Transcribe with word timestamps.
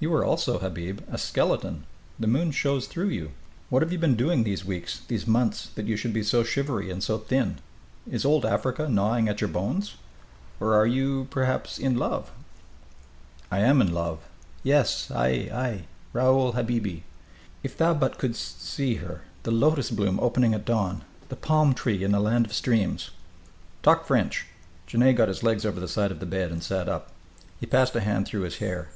"You 0.00 0.12
are 0.12 0.22
also, 0.22 0.58
Habib, 0.58 1.00
a 1.10 1.16
skeleton. 1.16 1.84
The 2.20 2.26
moon 2.26 2.50
shows 2.50 2.86
through 2.86 3.08
you. 3.08 3.30
What 3.70 3.80
have 3.80 3.90
you 3.90 3.98
been 3.98 4.14
doing 4.14 4.44
these 4.44 4.66
weeks, 4.66 5.00
these 5.08 5.26
months, 5.26 5.70
that 5.76 5.86
you 5.86 5.96
should 5.96 6.12
be 6.12 6.22
so 6.22 6.44
shivery 6.44 6.90
and 6.90 7.02
so 7.02 7.16
thin? 7.16 7.60
Is 8.06 8.26
it 8.26 8.28
Old 8.28 8.44
Africa 8.44 8.86
gnawing 8.86 9.30
at 9.30 9.40
your 9.40 9.48
bones? 9.48 9.94
Or 10.60 10.74
are 10.74 10.86
you, 10.86 11.28
perhaps, 11.30 11.78
in 11.78 11.96
love?" 11.96 12.30
"I 13.50 13.60
am 13.60 13.80
in 13.80 13.94
love. 13.94 14.18
Yes.... 14.62 15.10
Ai, 15.10 15.48
ai, 15.50 15.84
Raoul 16.12 16.52
habiby, 16.52 17.04
if 17.62 17.78
but 17.78 17.98
thou 17.98 18.08
couldst 18.10 18.60
see 18.62 18.96
her 18.96 19.22
the 19.44 19.50
lotus 19.50 19.90
bloom 19.90 20.20
opening 20.20 20.52
at 20.52 20.66
dawn 20.66 21.00
the 21.30 21.34
palm 21.34 21.72
tree 21.72 22.04
in 22.04 22.14
a 22.14 22.20
land 22.20 22.44
of 22.44 22.52
streams" 22.52 23.08
"Talk 23.82 24.04
French!" 24.04 24.44
Genet 24.86 25.16
got 25.16 25.28
his 25.28 25.42
legs 25.42 25.64
over 25.64 25.80
the 25.80 25.88
side 25.88 26.10
of 26.10 26.20
the 26.20 26.26
bed 26.26 26.50
and 26.52 26.62
sat 26.62 26.90
up. 26.90 27.10
He 27.58 27.64
passed 27.64 27.96
a 27.96 28.00
hand 28.00 28.26
through 28.26 28.42
his 28.42 28.58
hair. 28.58 28.88